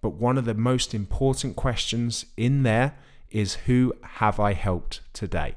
But 0.00 0.14
one 0.14 0.36
of 0.36 0.44
the 0.44 0.54
most 0.54 0.94
important 0.94 1.56
questions 1.56 2.26
in 2.36 2.64
there 2.64 2.96
is 3.30 3.54
Who 3.66 3.94
have 4.02 4.38
I 4.38 4.52
helped 4.52 5.00
today? 5.12 5.54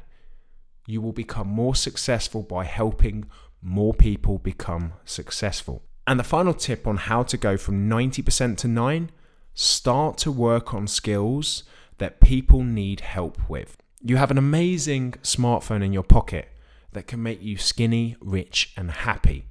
You 0.88 1.02
will 1.02 1.14
become 1.14 1.48
more 1.48 1.76
successful 1.76 2.44
by 2.44 2.64
helping 2.64 3.26
more 3.62 3.94
people 3.94 4.38
become 4.38 4.94
successful. 5.04 5.82
And 6.08 6.20
the 6.20 6.24
final 6.24 6.54
tip 6.54 6.86
on 6.86 6.98
how 6.98 7.24
to 7.24 7.38
go 7.38 7.58
from 7.58 7.90
90% 7.90 8.58
to 8.58 8.68
9 8.68 9.12
start 9.56 10.18
to 10.20 10.32
work 10.32 10.74
on 10.74 10.86
skills 10.86 11.64
that 11.98 12.22
people 12.22 12.64
need 12.64 13.00
help 13.00 13.50
with. 13.50 13.78
You 14.02 14.18
have 14.18 14.30
an 14.30 14.38
amazing 14.38 15.14
smartphone 15.24 15.84
in 15.84 15.94
your 15.94 16.04
pocket 16.04 16.50
that 16.96 17.08
can 17.08 17.22
make 17.22 17.42
you 17.42 17.58
skinny, 17.58 18.16
rich, 18.20 18.74
and 18.76 18.90
happy. 18.90 19.46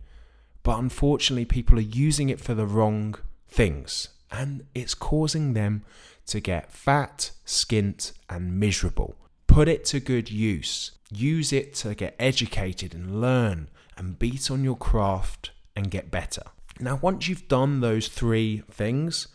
But 0.62 0.78
unfortunately, 0.78 1.44
people 1.44 1.78
are 1.78 1.82
using 1.82 2.28
it 2.28 2.40
for 2.40 2.54
the 2.54 2.66
wrong 2.66 3.14
things, 3.46 4.08
and 4.30 4.66
it's 4.74 4.94
causing 4.94 5.52
them 5.52 5.84
to 6.26 6.40
get 6.40 6.72
fat, 6.72 7.30
skint, 7.46 8.12
and 8.28 8.58
miserable. 8.58 9.16
Put 9.46 9.68
it 9.68 9.84
to 9.86 10.00
good 10.00 10.30
use. 10.30 10.90
Use 11.12 11.52
it 11.52 11.74
to 11.74 11.94
get 11.94 12.16
educated 12.18 12.94
and 12.94 13.20
learn 13.20 13.68
and 13.96 14.18
beat 14.18 14.50
on 14.50 14.64
your 14.64 14.76
craft 14.76 15.52
and 15.76 15.90
get 15.90 16.10
better. 16.10 16.42
Now, 16.80 16.98
once 17.00 17.28
you've 17.28 17.46
done 17.46 17.80
those 17.80 18.08
three 18.08 18.64
things 18.70 19.28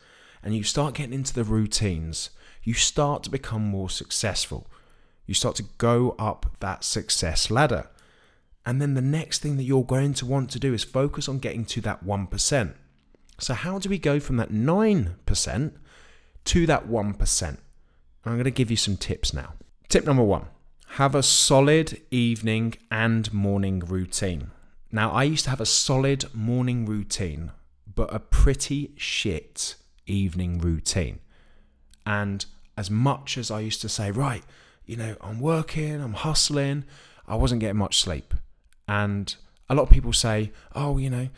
and 0.43 0.55
you 0.55 0.63
start 0.63 0.95
getting 0.95 1.13
into 1.13 1.33
the 1.33 1.43
routines, 1.43 2.31
you 2.63 2.73
start 2.73 3.23
to 3.23 3.29
become 3.29 3.63
more 3.63 3.89
successful. 3.89 4.67
You 5.25 5.33
start 5.33 5.55
to 5.57 5.63
go 5.77 6.15
up 6.19 6.57
that 6.59 6.83
success 6.83 7.49
ladder. 7.49 7.87
And 8.65 8.81
then 8.81 8.93
the 8.93 9.01
next 9.01 9.39
thing 9.39 9.57
that 9.57 9.63
you're 9.63 9.83
going 9.83 10.13
to 10.15 10.25
want 10.25 10.49
to 10.51 10.59
do 10.59 10.73
is 10.73 10.83
focus 10.83 11.27
on 11.27 11.39
getting 11.39 11.65
to 11.65 11.81
that 11.81 12.05
1%. 12.05 12.73
So, 13.39 13.53
how 13.53 13.79
do 13.79 13.89
we 13.89 13.97
go 13.97 14.19
from 14.19 14.37
that 14.37 14.51
9% 14.51 15.71
to 16.45 16.65
that 16.65 16.87
1%? 16.87 17.57
I'm 18.25 18.33
going 18.33 18.43
to 18.43 18.51
give 18.51 18.69
you 18.69 18.77
some 18.77 18.97
tips 18.97 19.33
now. 19.33 19.53
Tip 19.87 20.05
number 20.05 20.23
one 20.23 20.45
have 20.93 21.13
a 21.13 21.21
solid 21.21 22.01
evening 22.09 22.73
and 22.89 23.31
morning 23.31 23.79
routine. 23.79 24.49
Now, 24.91 25.11
I 25.11 25.23
used 25.23 25.43
to 25.43 25.51
have 25.51 25.61
a 25.61 25.65
solid 25.65 26.25
morning 26.33 26.85
routine, 26.85 27.51
but 27.93 28.13
a 28.13 28.19
pretty 28.19 28.93
shit 28.97 29.75
evening 30.07 30.57
routine. 30.57 31.19
And 32.07 32.43
as 32.75 32.89
much 32.89 33.37
as 33.37 33.51
I 33.51 33.59
used 33.59 33.81
to 33.81 33.89
say, 33.89 34.09
right, 34.09 34.43
you 34.85 34.95
know, 34.95 35.15
I'm 35.21 35.39
working, 35.39 36.01
I'm 36.01 36.13
hustling, 36.13 36.85
I 37.27 37.35
wasn't 37.35 37.61
getting 37.61 37.77
much 37.77 37.99
sleep. 37.99 38.33
And 38.89 39.35
a 39.69 39.75
lot 39.75 39.83
of 39.83 39.91
people 39.91 40.13
say, 40.13 40.51
oh, 40.73 40.97
you 40.97 41.11
know, 41.11 41.29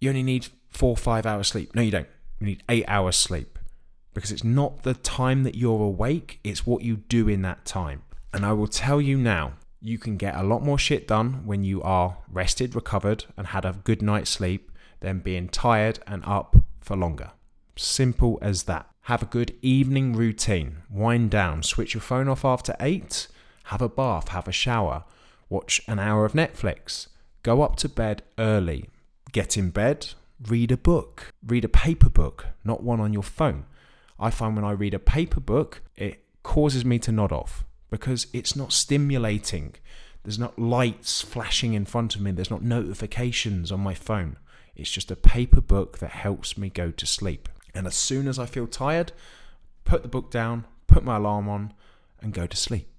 you 0.00 0.10
only 0.10 0.22
need 0.22 0.48
four 0.68 0.90
or 0.90 0.96
five 0.98 1.24
hours 1.24 1.48
sleep. 1.48 1.74
No, 1.74 1.80
you 1.80 1.90
don't. 1.90 2.06
You 2.38 2.46
need 2.46 2.62
eight 2.68 2.84
hours 2.86 3.16
sleep 3.16 3.58
because 4.12 4.30
it's 4.30 4.44
not 4.44 4.82
the 4.82 4.92
time 4.92 5.44
that 5.44 5.54
you're 5.54 5.82
awake, 5.82 6.40
it's 6.44 6.66
what 6.66 6.82
you 6.82 6.96
do 6.96 7.26
in 7.26 7.40
that 7.40 7.64
time. 7.64 8.02
And 8.34 8.44
I 8.44 8.52
will 8.52 8.68
tell 8.68 9.00
you 9.00 9.16
now, 9.16 9.54
you 9.80 9.98
can 9.98 10.18
get 10.18 10.36
a 10.36 10.42
lot 10.42 10.62
more 10.62 10.78
shit 10.78 11.08
done 11.08 11.46
when 11.46 11.64
you 11.64 11.82
are 11.82 12.18
rested, 12.30 12.74
recovered, 12.74 13.24
and 13.36 13.48
had 13.48 13.64
a 13.64 13.80
good 13.82 14.02
night's 14.02 14.30
sleep 14.30 14.70
than 15.00 15.20
being 15.20 15.48
tired 15.48 16.00
and 16.06 16.22
up 16.26 16.54
for 16.82 16.96
longer. 16.96 17.32
Simple 17.76 18.38
as 18.42 18.64
that. 18.64 18.88
Have 19.02 19.22
a 19.22 19.26
good 19.26 19.56
evening 19.62 20.12
routine. 20.12 20.82
Wind 20.90 21.30
down, 21.30 21.62
switch 21.62 21.94
your 21.94 22.02
phone 22.02 22.28
off 22.28 22.44
after 22.44 22.76
8, 22.78 23.26
have 23.64 23.80
a 23.80 23.88
bath, 23.88 24.28
have 24.28 24.46
a 24.46 24.52
shower, 24.52 25.04
watch 25.54 25.80
an 25.86 26.00
hour 26.00 26.24
of 26.24 26.32
Netflix, 26.32 27.06
go 27.44 27.62
up 27.62 27.76
to 27.76 27.88
bed 27.88 28.24
early, 28.38 28.90
get 29.30 29.56
in 29.56 29.70
bed, 29.70 30.08
read 30.48 30.72
a 30.72 30.76
book, 30.76 31.32
read 31.46 31.64
a 31.64 31.68
paper 31.68 32.08
book, 32.08 32.46
not 32.64 32.82
one 32.82 33.00
on 33.00 33.12
your 33.12 33.22
phone. 33.22 33.64
I 34.18 34.30
find 34.30 34.56
when 34.56 34.64
I 34.64 34.72
read 34.72 34.94
a 34.94 34.98
paper 34.98 35.38
book, 35.38 35.82
it 35.94 36.24
causes 36.42 36.84
me 36.84 36.98
to 36.98 37.12
nod 37.12 37.30
off 37.30 37.64
because 37.88 38.26
it's 38.32 38.56
not 38.56 38.72
stimulating. 38.72 39.76
There's 40.24 40.40
not 40.40 40.58
lights 40.58 41.22
flashing 41.22 41.74
in 41.74 41.84
front 41.84 42.16
of 42.16 42.20
me, 42.20 42.32
there's 42.32 42.50
not 42.50 42.62
notifications 42.62 43.70
on 43.70 43.78
my 43.78 43.94
phone. 43.94 44.36
It's 44.74 44.90
just 44.90 45.12
a 45.12 45.16
paper 45.16 45.60
book 45.60 45.98
that 45.98 46.10
helps 46.10 46.58
me 46.58 46.68
go 46.68 46.90
to 46.90 47.06
sleep. 47.06 47.48
And 47.72 47.86
as 47.86 47.94
soon 47.94 48.26
as 48.26 48.40
I 48.40 48.46
feel 48.46 48.66
tired, 48.66 49.12
put 49.84 50.02
the 50.02 50.08
book 50.08 50.32
down, 50.32 50.66
put 50.88 51.04
my 51.04 51.16
alarm 51.16 51.48
on, 51.48 51.74
and 52.20 52.32
go 52.32 52.48
to 52.48 52.56
sleep. 52.56 52.93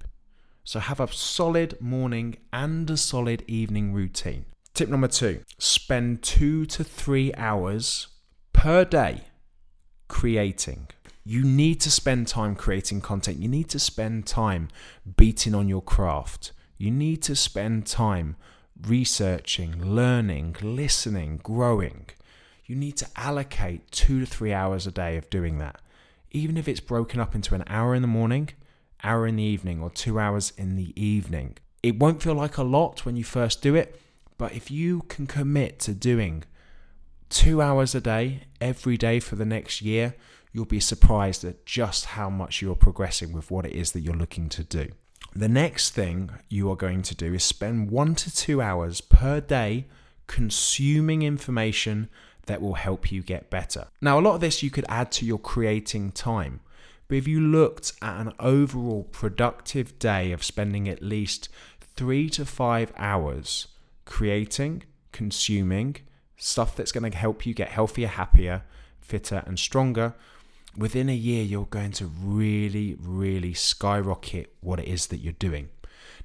So 0.66 0.80
have 0.80 1.00
a 1.00 1.08
solid 1.08 1.80
morning 1.80 2.36
and 2.52 2.90
a 2.90 2.98
solid 2.98 3.44
evening 3.48 3.94
routine. 3.94 4.46
Tip 4.74 4.90
number 4.90 5.08
two 5.08 5.44
spend 5.58 6.22
two 6.22 6.66
to 6.66 6.84
three 6.84 7.34
hours 7.36 8.08
per 8.52 8.84
day 8.84 9.22
creating. 10.10 10.88
You 11.24 11.46
need 11.46 11.80
to 11.82 11.90
spend 11.90 12.28
time 12.28 12.56
creating 12.56 13.00
content. 13.00 13.38
You 13.38 13.48
need 13.48 13.70
to 13.70 13.80
spend 13.80 14.28
time 14.28 14.68
beating 15.16 15.56
on 15.56 15.70
your 15.70 15.82
craft. 15.82 16.52
You 16.78 16.92
need 16.92 17.24
to 17.24 17.36
spend 17.38 17.88
time 17.88 18.36
researching, 18.86 19.82
learning, 19.96 20.58
listening, 20.62 21.40
growing 21.42 22.08
you 22.66 22.76
need 22.76 22.98
to 22.98 23.08
allocate 23.16 23.92
two 23.92 24.20
to 24.20 24.26
three 24.26 24.52
hours 24.52 24.88
a 24.88 24.92
day 24.92 25.18
of 25.18 25.30
doing 25.30 25.60
that. 25.60 25.82
Even 26.32 26.58
if 26.58 26.68
it's 26.68 26.80
broken 26.80 27.20
up 27.20 27.36
into 27.36 27.56
an 27.56 27.64
hour 27.68 27.94
in 27.94 28.02
the 28.02 28.08
morning, 28.08 28.50
hour 29.06 29.28
in 29.28 29.38
the 29.38 29.44
evening, 29.44 29.82
or 29.82 29.90
two 29.90 30.20
hours 30.20 30.52
in 30.58 30.76
the 30.76 30.92
evening. 31.02 31.58
It 31.84 32.00
won't 32.00 32.22
feel 32.22 32.34
like 32.34 32.58
a 32.58 32.64
lot 32.64 33.06
when 33.06 33.16
you 33.16 33.24
first 33.24 33.62
do 33.62 33.76
it, 33.76 34.00
but 34.38 34.54
if 34.54 34.72
you 34.72 35.02
can 35.08 35.28
commit 35.28 35.80
to 35.80 35.94
doing 35.94 36.44
two 37.30 37.62
hours 37.62 37.96
a 37.96 38.02
day 38.02 38.42
every 38.60 38.98
day 38.98 39.20
for 39.20 39.36
the 39.36 39.46
next 39.46 39.82
year, 39.82 40.16
you'll 40.52 40.66
be 40.66 40.80
surprised 40.80 41.44
at 41.44 41.66
just 41.66 42.06
how 42.06 42.30
much 42.30 42.62
you're 42.62 42.76
progressing 42.76 43.34
with 43.34 43.52
what 43.52 43.66
it 43.66 43.74
is 43.74 43.92
that 43.92 44.02
you're 44.02 44.16
looking 44.16 44.50
to 44.50 44.64
do. 44.64 44.90
The 45.36 45.50
next 45.50 45.92
thing 45.92 46.32
you 46.50 46.72
are 46.72 46.78
going 46.78 47.02
to 47.04 47.16
do 47.16 47.34
is 47.34 47.44
spend 47.44 47.92
one 47.92 48.16
to 48.16 48.34
two 48.34 48.62
hours 48.62 49.02
per 49.02 49.42
day 49.42 49.86
consuming 50.28 51.24
information 51.24 52.10
that 52.46 52.62
will 52.62 52.76
help 52.76 53.12
you 53.12 53.22
get 53.22 53.50
better. 53.50 53.88
Now, 54.02 54.18
a 54.18 54.22
lot 54.22 54.36
of 54.36 54.42
this 54.42 54.64
you 54.64 54.70
could 54.70 54.86
add 54.88 55.12
to 55.14 55.26
your 55.26 55.40
creating 55.40 56.12
time. 56.12 56.62
But 57.08 57.18
if 57.18 57.28
you 57.28 57.40
looked 57.40 57.94
at 58.02 58.20
an 58.20 58.34
overall 58.40 59.04
productive 59.04 60.00
day 60.00 60.32
of 60.32 60.44
spending 60.44 60.90
at 60.90 61.02
least 61.02 61.50
three 61.96 62.30
to 62.32 62.46
five 62.46 62.92
hours 62.98 63.68
creating, 64.06 64.84
consuming 65.12 65.98
stuff 66.38 66.76
that's 66.76 66.92
going 66.92 67.10
to 67.10 67.18
help 67.18 67.46
you 67.46 67.54
get 67.54 67.70
healthier, 67.70 68.08
happier, 68.08 68.64
fitter, 69.00 69.44
and 69.46 69.58
stronger, 69.58 70.14
within 70.78 71.10
a 71.10 71.16
year, 71.16 71.44
you're 71.44 71.66
going 71.66 71.92
to 71.94 72.06
really, 72.06 72.98
really 73.00 73.54
skyrocket 73.54 74.54
what 74.62 74.80
it 74.80 74.88
is 74.88 75.08
that 75.08 75.18
you're 75.18 75.34
doing. 75.34 75.70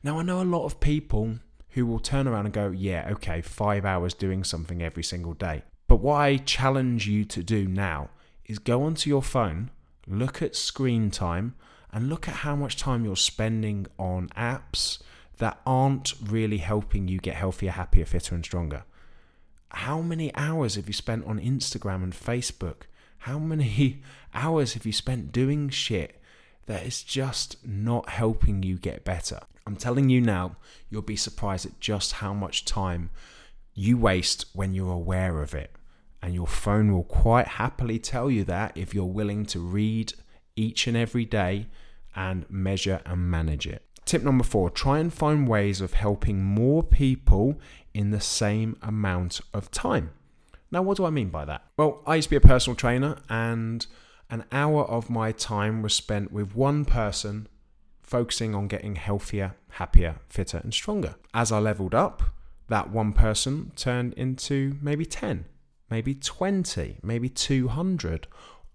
Now, 0.02 0.18
I 0.18 0.22
know 0.22 0.40
a 0.40 0.44
lot 0.44 0.64
of 0.64 0.80
people 0.80 1.38
who 1.70 1.86
will 1.86 2.00
turn 2.00 2.26
around 2.26 2.46
and 2.46 2.54
go, 2.54 2.70
Yeah, 2.70 3.08
okay, 3.12 3.40
five 3.40 3.84
hours 3.84 4.14
doing 4.14 4.44
something 4.44 4.82
every 4.82 5.04
single 5.04 5.34
day. 5.34 5.62
But 5.88 6.00
what 6.00 6.16
I 6.16 6.36
challenge 6.36 7.06
you 7.06 7.24
to 7.26 7.42
do 7.42 7.66
now 7.66 8.10
is 8.44 8.58
go 8.58 8.82
onto 8.82 9.10
your 9.10 9.22
phone, 9.22 9.70
look 10.06 10.42
at 10.42 10.56
screen 10.56 11.10
time, 11.10 11.54
and 11.92 12.08
look 12.08 12.28
at 12.28 12.36
how 12.36 12.54
much 12.56 12.76
time 12.76 13.04
you're 13.04 13.16
spending 13.16 13.86
on 13.98 14.28
apps 14.36 15.00
that 15.38 15.60
aren't 15.66 16.14
really 16.22 16.58
helping 16.58 17.08
you 17.08 17.18
get 17.18 17.34
healthier, 17.34 17.72
happier, 17.72 18.04
fitter, 18.04 18.34
and 18.34 18.44
stronger. 18.44 18.84
How 19.70 20.00
many 20.00 20.34
hours 20.34 20.74
have 20.74 20.86
you 20.86 20.92
spent 20.92 21.26
on 21.26 21.40
Instagram 21.40 22.02
and 22.02 22.12
Facebook? 22.12 22.82
How 23.18 23.38
many 23.38 24.02
hours 24.34 24.74
have 24.74 24.86
you 24.86 24.92
spent 24.92 25.32
doing 25.32 25.68
shit 25.68 26.20
that 26.66 26.84
is 26.84 27.02
just 27.02 27.56
not 27.66 28.08
helping 28.08 28.62
you 28.62 28.76
get 28.76 29.04
better? 29.04 29.40
I'm 29.66 29.76
telling 29.76 30.08
you 30.08 30.20
now, 30.20 30.56
you'll 30.88 31.02
be 31.02 31.16
surprised 31.16 31.66
at 31.66 31.80
just 31.80 32.14
how 32.14 32.34
much 32.34 32.64
time 32.64 33.10
you 33.74 33.96
waste 33.96 34.46
when 34.52 34.74
you're 34.74 34.92
aware 34.92 35.42
of 35.42 35.54
it. 35.54 35.70
And 36.22 36.34
your 36.34 36.46
phone 36.46 36.92
will 36.92 37.04
quite 37.04 37.46
happily 37.46 37.98
tell 37.98 38.30
you 38.30 38.44
that 38.44 38.76
if 38.76 38.94
you're 38.94 39.04
willing 39.04 39.46
to 39.46 39.60
read 39.60 40.12
each 40.56 40.86
and 40.86 40.96
every 40.96 41.24
day 41.24 41.66
and 42.14 42.44
measure 42.50 43.00
and 43.06 43.30
manage 43.30 43.66
it. 43.66 43.82
Tip 44.04 44.22
number 44.22 44.44
four 44.44 44.70
try 44.70 44.98
and 44.98 45.12
find 45.12 45.48
ways 45.48 45.80
of 45.80 45.94
helping 45.94 46.42
more 46.42 46.82
people 46.82 47.60
in 47.94 48.10
the 48.10 48.20
same 48.20 48.76
amount 48.82 49.40
of 49.54 49.70
time. 49.70 50.10
Now, 50.70 50.82
what 50.82 50.96
do 50.96 51.04
I 51.04 51.10
mean 51.10 51.30
by 51.30 51.44
that? 51.46 51.64
Well, 51.76 52.02
I 52.06 52.16
used 52.16 52.26
to 52.26 52.30
be 52.30 52.36
a 52.36 52.40
personal 52.40 52.76
trainer, 52.76 53.16
and 53.28 53.86
an 54.30 54.44
hour 54.52 54.84
of 54.84 55.10
my 55.10 55.32
time 55.32 55.82
was 55.82 55.94
spent 55.94 56.30
with 56.30 56.54
one 56.54 56.84
person 56.84 57.48
focusing 58.02 58.54
on 58.54 58.68
getting 58.68 58.96
healthier, 58.96 59.56
happier, 59.70 60.16
fitter, 60.28 60.58
and 60.58 60.72
stronger. 60.72 61.16
As 61.34 61.50
I 61.50 61.58
leveled 61.58 61.94
up, 61.94 62.22
that 62.68 62.90
one 62.90 63.12
person 63.12 63.72
turned 63.74 64.14
into 64.14 64.76
maybe 64.80 65.04
10, 65.04 65.44
maybe 65.90 66.14
20, 66.14 66.98
maybe 67.02 67.28
200. 67.28 68.26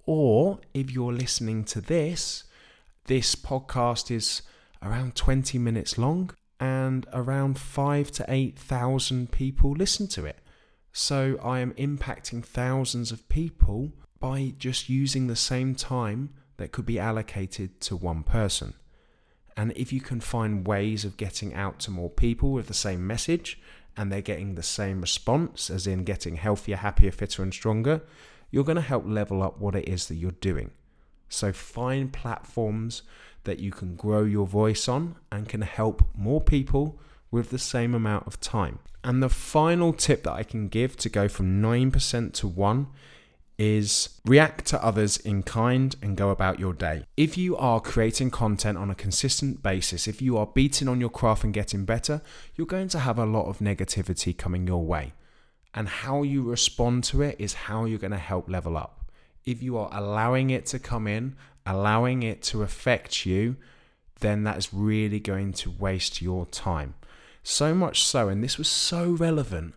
Or 0.06 0.60
if 0.74 0.92
you're 0.92 1.14
listening 1.14 1.64
to 1.66 1.82
this, 1.82 2.44
this 3.06 3.36
podcast 3.36 4.12
is 4.12 4.42
around 4.84 5.16
20 5.16 5.58
minutes 5.58 5.98
long 5.98 6.32
and 6.60 7.08
around 7.14 7.58
5 7.58 8.12
to 8.12 8.26
8,000 8.28 9.32
people 9.32 9.72
listen 9.72 10.08
to 10.10 10.26
it. 10.26 10.40
So 10.92 11.38
I 11.44 11.60
am 11.60 11.74
impacting 11.74 12.44
thousands 12.44 13.12
of 13.12 13.28
people 13.28 13.92
by 14.20 14.54
just 14.58 14.90
using 14.90 15.28
the 15.28 15.36
same 15.36 15.76
time 15.76 16.30
that 16.58 16.72
could 16.72 16.86
be 16.86 17.00
allocated 17.00 17.82
to 17.82 17.96
one 17.96 18.24
person. 18.24 18.76
And 19.58 19.74
if 19.76 19.92
you 19.92 20.02
can 20.02 20.20
find 20.20 20.68
ways 20.68 21.06
of 21.06 21.18
getting 21.18 21.54
out 21.54 21.80
to 21.82 21.92
more 21.92 22.10
people 22.10 22.52
with 22.52 22.68
the 22.68 22.74
same 22.74 23.06
message 23.06 23.60
and 23.98 24.12
they're 24.12 24.22
getting 24.22 24.56
the 24.56 24.64
same 24.64 25.02
response, 25.02 25.70
as 25.70 25.88
in 25.88 26.04
getting 26.04 26.36
healthier, 26.36 26.78
happier, 26.78 27.12
fitter, 27.12 27.44
and 27.44 27.54
stronger, 27.54 28.02
you're 28.52 28.64
going 28.64 28.76
to 28.76 28.82
help 28.82 29.06
level 29.06 29.42
up 29.42 29.60
what 29.60 29.76
it 29.76 29.88
is 29.88 30.08
that 30.08 30.16
you're 30.16 30.32
doing. 30.32 30.72
So 31.30 31.52
find 31.52 32.14
platforms 32.14 33.04
that 33.44 33.60
you 33.60 33.72
can 33.72 33.96
grow 33.96 34.24
your 34.24 34.48
voice 34.48 34.88
on 34.88 35.16
and 35.32 35.50
can 35.50 35.62
help 35.62 36.04
more 36.16 36.42
people 36.42 37.00
with 37.32 37.50
the 37.50 37.60
same 37.60 37.94
amount 37.94 38.28
of 38.28 38.40
time. 38.40 38.80
And 39.04 39.22
the 39.22 39.30
final 39.30 39.94
tip 39.94 40.24
that 40.24 40.34
I 40.34 40.44
can 40.44 40.68
give 40.68 40.98
to 40.98 41.10
go 41.10 41.28
from 41.28 41.62
9% 41.62 42.34
to 42.34 42.48
1 42.48 42.88
is 43.58 44.20
react 44.26 44.66
to 44.66 44.84
others 44.84 45.18
in 45.18 45.42
kind 45.44 45.96
and 46.02 46.18
go 46.18 46.30
about 46.30 46.60
your 46.60 46.74
day. 46.74 47.06
If 47.16 47.38
you 47.38 47.56
are 47.56 47.80
creating 47.80 48.32
content 48.32 48.78
on 48.78 48.90
a 48.90 48.96
consistent 48.96 49.64
basis, 49.64 50.08
if 50.08 50.22
you 50.22 50.38
are 50.38 50.48
beating 50.48 50.88
on 50.88 51.00
your 51.00 51.10
craft 51.10 51.44
and 51.44 51.54
getting 51.54 51.86
better, 51.86 52.22
you're 52.56 52.68
going 52.68 52.90
to 52.90 53.00
have 53.00 53.18
a 53.18 53.26
lot 53.26 53.48
of 53.48 53.60
negativity 53.60 54.38
coming 54.38 54.68
your 54.68 54.84
way. 54.84 55.14
And 55.74 55.88
how 55.88 56.24
you 56.24 56.44
respond 56.44 57.04
to 57.06 57.22
it 57.22 57.36
is 57.40 57.54
how 57.54 57.86
you're 57.86 58.00
going 58.00 58.12
to 58.12 58.18
help 58.18 58.50
level 58.50 58.78
up. 58.78 59.10
If 59.46 59.62
you 59.62 59.78
are 59.78 59.90
allowing 59.92 60.50
it 60.50 60.66
to 60.68 60.80
come 60.80 61.08
in, 61.08 61.36
allowing 61.66 62.24
it 62.24 62.42
to 62.44 62.64
affect 62.64 63.26
you, 63.26 63.58
then 64.20 64.44
that's 64.44 64.74
really 64.74 65.20
going 65.20 65.54
to 65.54 65.70
waste 65.70 66.22
your 66.22 66.46
time. 66.46 66.96
So 67.44 67.76
much 67.76 68.04
so, 68.04 68.28
and 68.28 68.44
this 68.44 68.58
was 68.58 68.68
so 68.68 69.12
relevant. 69.12 69.76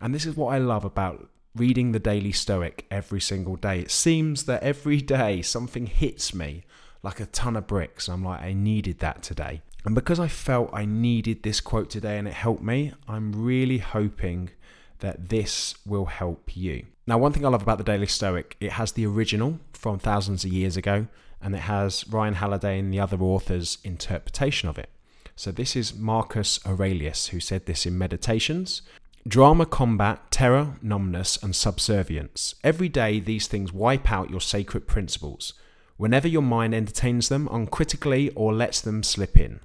And 0.00 0.14
this 0.14 0.26
is 0.26 0.36
what 0.36 0.54
I 0.54 0.58
love 0.58 0.84
about 0.84 1.30
reading 1.56 1.92
the 1.92 1.98
Daily 1.98 2.32
Stoic 2.32 2.84
every 2.90 3.20
single 3.20 3.56
day. 3.56 3.80
It 3.80 3.90
seems 3.90 4.44
that 4.44 4.62
every 4.62 5.00
day 5.00 5.40
something 5.42 5.86
hits 5.86 6.34
me 6.34 6.64
like 7.02 7.18
a 7.18 7.26
ton 7.26 7.56
of 7.56 7.66
bricks. 7.66 8.08
I'm 8.08 8.24
like, 8.24 8.42
I 8.42 8.52
needed 8.52 8.98
that 8.98 9.22
today. 9.22 9.62
And 9.84 9.94
because 9.94 10.20
I 10.20 10.28
felt 10.28 10.70
I 10.72 10.84
needed 10.84 11.42
this 11.42 11.60
quote 11.60 11.88
today 11.88 12.18
and 12.18 12.28
it 12.28 12.34
helped 12.34 12.62
me, 12.62 12.92
I'm 13.08 13.32
really 13.32 13.78
hoping 13.78 14.50
that 14.98 15.28
this 15.28 15.76
will 15.86 16.06
help 16.06 16.56
you. 16.56 16.86
Now, 17.06 17.18
one 17.18 17.32
thing 17.32 17.44
I 17.44 17.48
love 17.48 17.62
about 17.62 17.78
the 17.78 17.84
Daily 17.84 18.06
Stoic, 18.06 18.56
it 18.60 18.72
has 18.72 18.92
the 18.92 19.06
original 19.06 19.60
from 19.72 19.98
thousands 19.98 20.44
of 20.44 20.52
years 20.52 20.76
ago, 20.76 21.06
and 21.40 21.54
it 21.54 21.60
has 21.60 22.06
Ryan 22.08 22.34
Holiday 22.34 22.80
and 22.80 22.92
the 22.92 22.98
other 22.98 23.18
authors' 23.20 23.78
interpretation 23.84 24.68
of 24.68 24.78
it. 24.78 24.90
So, 25.36 25.52
this 25.52 25.76
is 25.76 25.94
Marcus 25.94 26.58
Aurelius 26.66 27.28
who 27.28 27.38
said 27.38 27.66
this 27.66 27.86
in 27.86 27.96
Meditations. 27.96 28.82
Drama 29.26 29.66
combat 29.66 30.30
terror, 30.30 30.76
numbness, 30.82 31.36
and 31.42 31.56
subservience. 31.56 32.54
Every 32.62 32.88
day, 32.88 33.18
these 33.18 33.48
things 33.48 33.72
wipe 33.72 34.12
out 34.12 34.30
your 34.30 34.40
sacred 34.40 34.86
principles. 34.86 35.52
Whenever 35.96 36.28
your 36.28 36.42
mind 36.42 36.74
entertains 36.74 37.28
them 37.28 37.48
uncritically 37.50 38.30
or 38.36 38.54
lets 38.54 38.80
them 38.80 39.02
slip 39.02 39.36
in. 39.36 39.58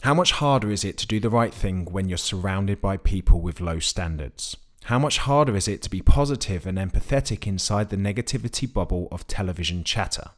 How 0.00 0.14
much 0.14 0.32
harder 0.32 0.70
is 0.70 0.84
it 0.84 0.96
to 0.98 1.06
do 1.06 1.20
the 1.20 1.28
right 1.28 1.52
thing 1.52 1.84
when 1.84 2.08
you're 2.08 2.16
surrounded 2.16 2.80
by 2.80 2.96
people 2.96 3.42
with 3.42 3.60
low 3.60 3.78
standards? 3.78 4.56
How 4.84 4.98
much 4.98 5.18
harder 5.18 5.54
is 5.54 5.68
it 5.68 5.82
to 5.82 5.90
be 5.90 6.00
positive 6.00 6.66
and 6.66 6.78
empathetic 6.78 7.46
inside 7.46 7.90
the 7.90 7.96
negativity 7.96 8.72
bubble 8.72 9.08
of 9.12 9.26
television 9.26 9.84
chatter? 9.84 10.30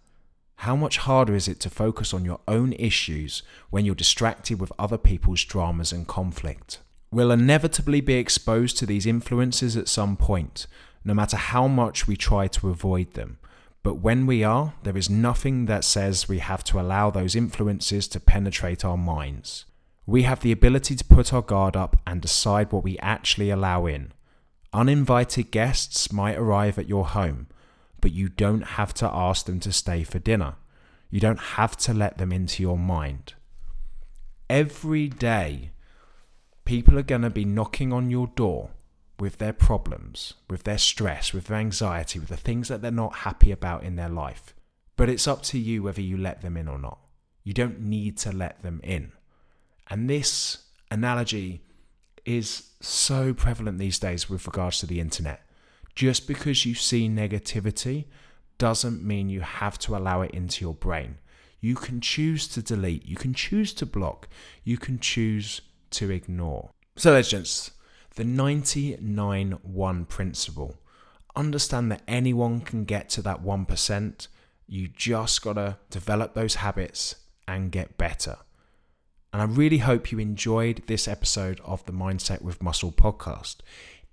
How 0.57 0.75
much 0.75 0.99
harder 0.99 1.37
is 1.37 1.47
it 1.47 1.61
to 1.61 1.71
focus 1.71 2.13
on 2.13 2.25
your 2.25 2.41
own 2.49 2.73
issues 2.73 3.45
when 3.71 3.85
you're 3.85 3.95
distracted 3.95 4.59
with 4.59 4.73
other 4.77 4.99
people's 4.99 5.45
dramas 5.45 5.93
and 5.93 6.09
conflict? 6.09 6.81
We'll 7.11 7.31
inevitably 7.31 8.01
be 8.01 8.15
exposed 8.15 8.77
to 8.79 8.87
these 8.87 9.07
influences 9.07 9.77
at 9.77 9.89
some 9.89 10.17
point, 10.17 10.67
no 11.05 11.15
matter 11.15 11.37
how 11.37 11.69
much 11.69 12.07
we 12.07 12.17
try 12.17 12.49
to 12.49 12.69
avoid 12.69 13.15
them. 13.15 13.39
But 13.83 14.01
when 14.01 14.27
we 14.27 14.43
are, 14.43 14.75
there 14.83 14.97
is 14.97 15.09
nothing 15.09 15.67
that 15.67 15.85
says 15.85 16.29
we 16.29 16.41
have 16.41 16.65
to 16.65 16.81
allow 16.81 17.11
those 17.11 17.37
influences 17.37 18.09
to 18.09 18.19
penetrate 18.21 18.85
our 18.85 18.97
minds. 18.97 19.65
We 20.07 20.23
have 20.23 20.41
the 20.41 20.51
ability 20.51 20.97
to 20.97 21.05
put 21.05 21.33
our 21.33 21.43
guard 21.43 21.77
up 21.77 21.97
and 22.07 22.21
decide 22.21 22.73
what 22.73 22.83
we 22.83 22.99
actually 22.99 23.51
allow 23.51 23.87
in. 23.87 24.13
Uninvited 24.73 25.53
guests 25.53 26.13
might 26.13 26.37
arrive 26.37 26.79
at 26.79 26.89
your 26.89 27.07
home, 27.07 27.47
but 28.01 28.13
you 28.13 28.29
don't 28.29 28.63
have 28.63 28.93
to 28.95 29.07
ask 29.07 29.47
them 29.47 29.61
to 29.61 29.73
stay 29.73 30.03
for 30.03 30.19
dinner. 30.19 30.57
You 31.11 31.21
don't 31.21 31.41
have 31.41 31.77
to 31.79 31.95
let 31.95 32.19
them 32.19 32.33
into 32.33 32.63
your 32.63 32.79
mind. 32.79 33.35
Every 34.51 35.09
day, 35.09 35.71
people 36.67 36.99
are 36.99 37.03
going 37.03 37.23
to 37.23 37.31
be 37.31 37.45
knocking 37.45 37.93
on 37.93 38.11
your 38.11 38.27
door 38.27 38.71
with 39.19 39.39
their 39.39 39.55
problems, 39.55 40.35
with 40.51 40.65
their 40.65 40.77
stress, 40.77 41.33
with 41.33 41.47
their 41.47 41.57
anxiety, 41.57 42.19
with 42.19 42.29
the 42.29 42.37
things 42.37 42.69
that 42.69 42.83
they're 42.83 42.91
not 42.91 43.17
happy 43.17 43.51
about 43.51 43.83
in 43.83 43.97
their 43.97 44.11
life. 44.11 44.55
But 44.97 45.09
it's 45.09 45.27
up 45.27 45.43
to 45.45 45.59
you 45.59 45.83
whether 45.83 46.03
you 46.03 46.19
let 46.19 46.43
them 46.43 46.57
in 46.57 46.69
or 46.69 46.79
not. 46.79 46.99
You 47.45 47.55
don't 47.55 47.81
need 47.81 48.19
to 48.19 48.33
let 48.33 48.63
them 48.63 48.81
in. 48.83 49.13
And 49.89 50.11
this 50.11 50.65
analogy 50.91 51.63
is 52.25 52.71
so 52.81 53.33
prevalent 53.33 53.79
these 53.79 53.99
days 53.99 54.29
with 54.29 54.47
regards 54.47 54.81
to 54.81 54.87
the 54.87 55.01
internet. 55.01 55.43
Just 55.95 56.27
because 56.27 56.67
you 56.67 56.75
see 56.75 57.09
negativity 57.09 58.05
doesn't 58.59 59.03
mean 59.03 59.29
you 59.29 59.41
have 59.41 59.79
to 59.79 59.97
allow 59.97 60.23
it 60.23 60.33
into 60.33 60.65
your 60.65 60.75
brain. 60.75 61.19
You 61.61 61.75
can 61.75 62.01
choose 62.01 62.49
to 62.49 62.63
delete, 62.63 63.07
you 63.07 63.17
can 63.17 63.33
choose 63.33 63.73
to 63.75 63.87
block, 63.87 64.29
you 64.65 64.77
can 64.77 64.99
choose 64.99 65.63
to 65.97 66.11
ignore. 66.11 66.71
So, 66.97 67.13
legends, 67.13 67.73
the 68.15 68.25
99 68.25 69.59
1 69.63 70.05
principle. 70.07 70.77
Understand 71.35 71.93
that 71.93 72.03
anyone 72.09 72.61
can 72.61 72.85
get 72.85 73.11
to 73.11 73.23
that 73.23 73.43
1%. 73.43 74.29
You 74.67 74.89
just 74.89 75.43
got 75.43 75.55
to 75.55 75.77
develop 75.91 76.35
those 76.35 76.57
habits 76.57 77.17
and 77.47 77.71
get 77.71 77.99
better. 77.99 78.39
And 79.33 79.43
I 79.43 79.45
really 79.45 79.79
hope 79.79 80.11
you 80.11 80.19
enjoyed 80.19 80.83
this 80.87 81.07
episode 81.07 81.61
of 81.63 81.85
the 81.85 81.93
Mindset 81.93 82.41
with 82.41 82.63
Muscle 82.63 82.91
podcast. 82.91 83.57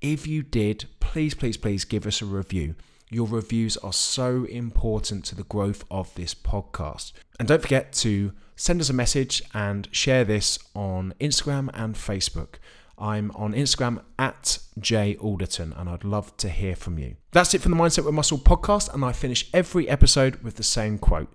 If 0.02 0.28
you 0.28 0.44
did, 0.44 0.86
please, 1.00 1.34
please, 1.34 1.56
please 1.56 1.86
give 1.86 2.06
us 2.06 2.22
a 2.22 2.26
review. 2.26 2.76
Your 3.14 3.28
reviews 3.28 3.78
are 3.78 3.94
so 3.94 4.46
important 4.46 5.24
to 5.26 5.36
the 5.36 5.44
growth 5.44 5.86
of 5.92 6.12
this 6.16 6.34
podcast. 6.34 7.12
And 7.38 7.48
don't 7.48 7.62
forget 7.62 7.94
to 7.94 8.34
send 8.56 8.82
us 8.82 8.90
a 8.90 8.94
message 8.94 9.44
and 9.54 9.88
share 9.92 10.24
this 10.24 10.58
on 10.74 11.14
Instagram 11.20 11.70
and 11.76 11.94
Facebook. 11.94 12.56
I'm 12.98 13.30
on 13.36 13.54
Instagram 13.54 14.02
at 14.18 14.58
Jay 14.80 15.16
Alderton, 15.18 15.74
and 15.78 15.90
I'd 15.90 16.04
love 16.04 16.36
to 16.38 16.50
hear 16.50 16.76
from 16.76 16.98
you. 16.98 17.18
That's 17.32 17.54
it 17.54 17.62
from 17.62 17.72
the 17.74 17.78
Mindset 17.78 18.04
with 18.04 18.16
Muscle 18.16 18.40
podcast, 18.40 18.92
and 18.92 19.06
I 19.06 19.12
finish 19.12 19.48
every 19.54 19.88
episode 19.88 20.38
with 20.38 20.56
the 20.56 20.64
same 20.64 20.98
quote. 20.98 21.32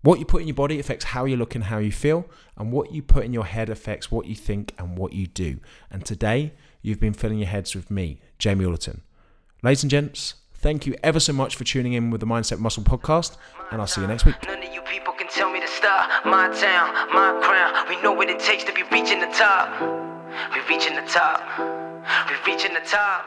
What 0.00 0.18
you 0.18 0.24
put 0.24 0.40
in 0.40 0.48
your 0.48 0.54
body 0.54 0.80
affects 0.80 1.04
how 1.06 1.26
you 1.26 1.36
look 1.36 1.54
and 1.54 1.64
how 1.64 1.76
you 1.76 1.92
feel, 1.92 2.24
and 2.56 2.72
what 2.72 2.92
you 2.92 3.02
put 3.02 3.26
in 3.26 3.34
your 3.34 3.44
head 3.44 3.68
affects 3.68 4.10
what 4.10 4.24
you 4.24 4.34
think 4.34 4.72
and 4.78 4.96
what 4.96 5.12
you 5.12 5.26
do. 5.26 5.58
And 5.90 6.06
today, 6.06 6.54
you've 6.80 7.00
been 7.00 7.12
filling 7.12 7.38
your 7.38 7.48
heads 7.48 7.76
with 7.76 7.90
me, 7.90 8.18
Jamie 8.38 8.64
Alderton. 8.64 9.02
Ladies 9.62 9.82
and 9.82 9.90
gents, 9.90 10.34
thank 10.58 10.86
you 10.86 10.96
ever 11.02 11.20
so 11.20 11.32
much 11.32 11.56
for 11.56 11.64
tuning 11.64 11.92
in 11.92 12.10
with 12.10 12.20
the 12.20 12.26
Mindset 12.26 12.58
Muscle 12.58 12.82
podcast, 12.82 13.36
and 13.70 13.80
I'll 13.80 13.86
see 13.86 14.00
you 14.00 14.06
next 14.06 14.24
week 14.24 14.36
tell 15.38 15.52
me 15.52 15.60
to 15.60 15.68
stop. 15.68 16.24
My 16.24 16.48
town, 16.48 16.94
my 17.12 17.38
crown. 17.42 17.86
We 17.88 18.00
know 18.02 18.12
what 18.12 18.30
it 18.30 18.40
takes 18.40 18.64
to 18.64 18.72
be 18.72 18.82
reaching 18.90 19.20
the 19.20 19.26
top. 19.28 19.68
We 20.52 20.60
reaching 20.68 20.94
the 20.96 21.02
top. 21.02 21.42
We 22.28 22.34
reaching 22.50 22.74
the 22.74 22.80
top. 22.80 23.26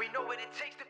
We 0.00 0.08
know 0.12 0.22
what 0.24 0.38
it 0.38 0.50
takes 0.58 0.76
to 0.76 0.84